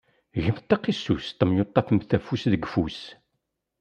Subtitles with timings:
[0.43, 3.01] Get taqisust temyuṭṭafem afus deg ufus.